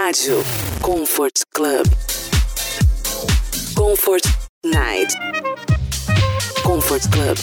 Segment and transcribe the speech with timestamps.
[0.00, 0.44] Rádio
[0.80, 1.84] Comfort Club.
[3.74, 4.22] Comfort
[4.64, 5.12] Night.
[6.62, 7.36] Comfort Club.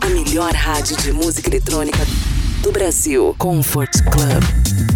[0.00, 2.00] A melhor rádio de música eletrônica
[2.62, 3.32] do Brasil.
[3.38, 4.93] Comfort Club.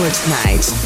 [0.00, 0.79] Comfort Night.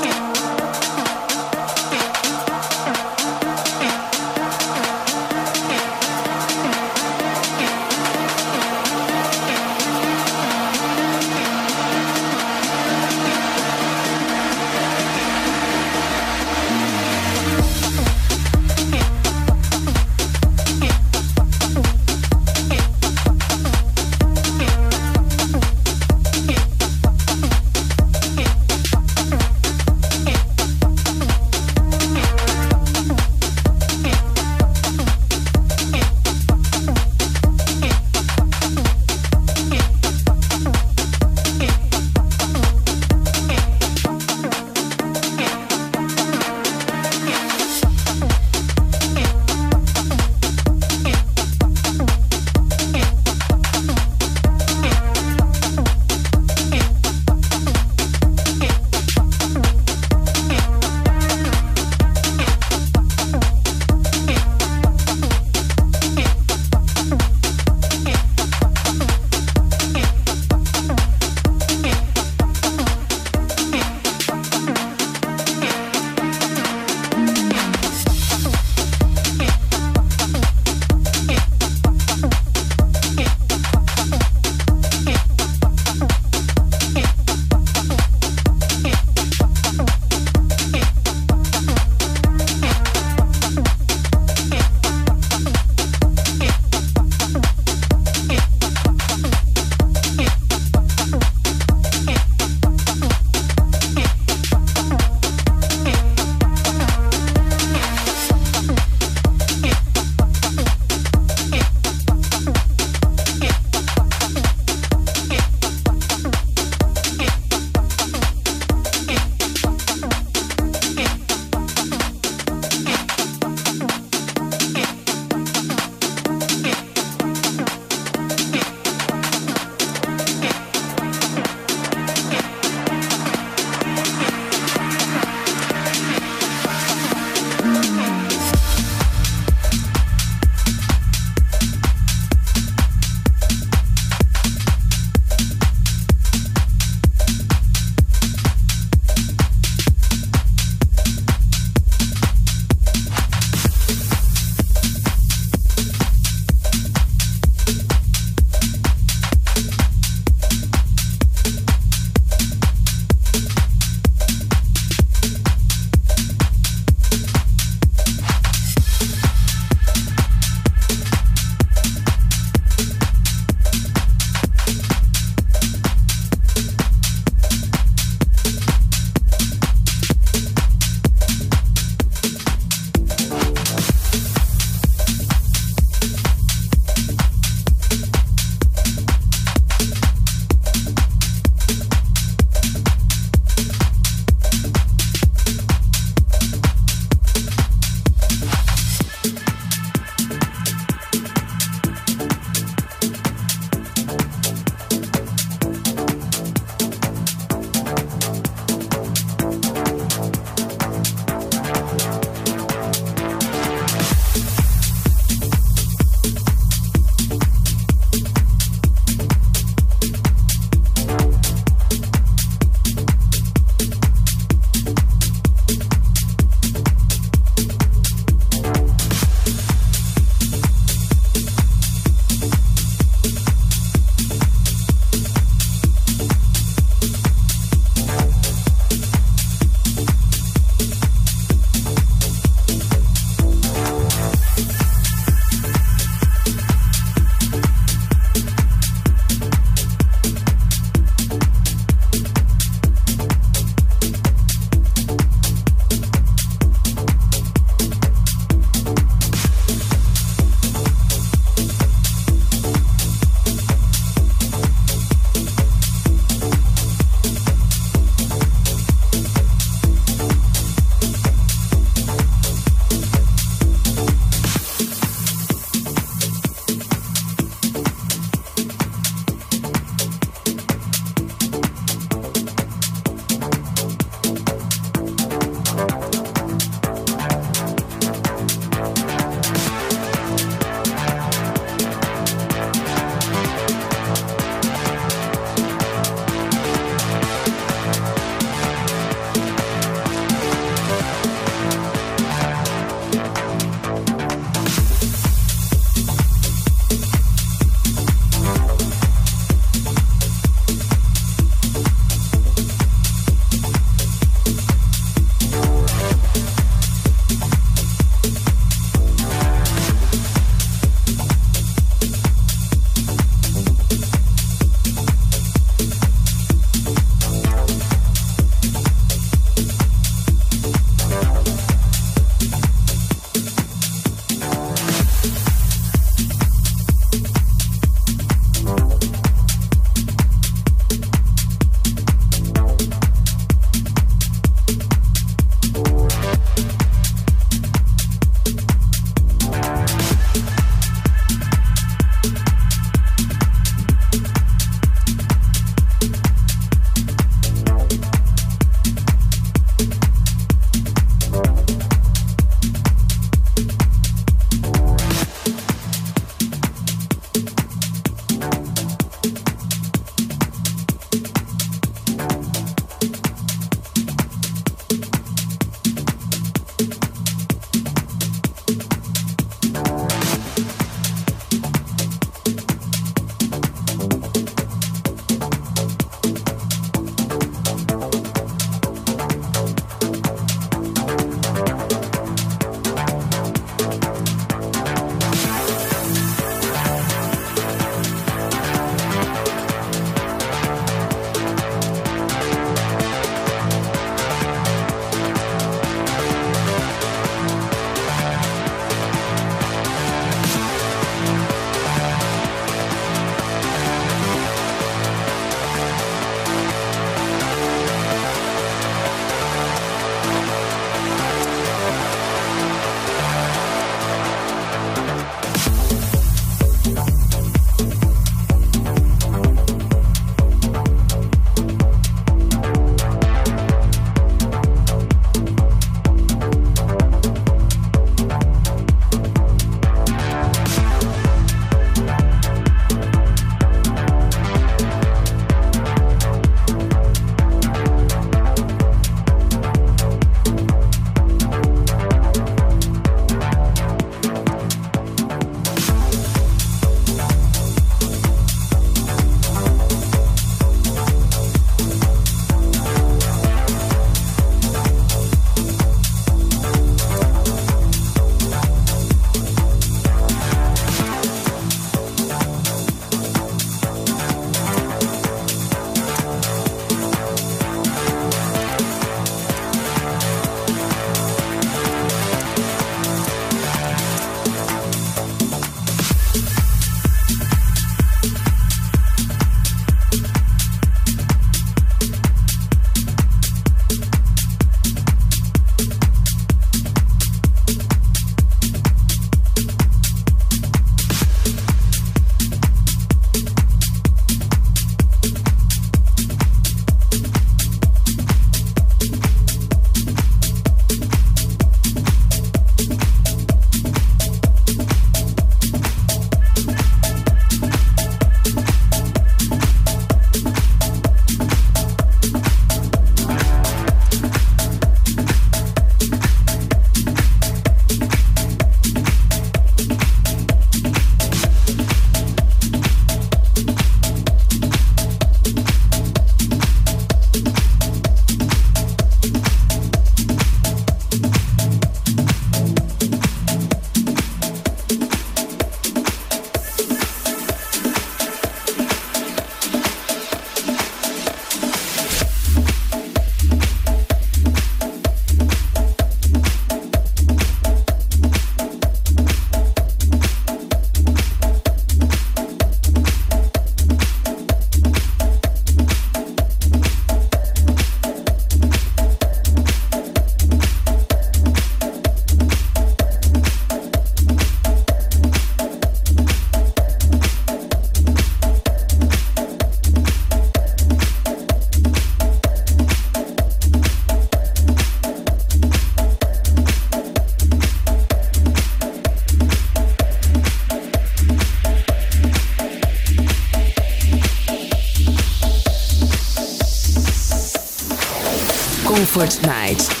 [599.13, 600.00] Comfort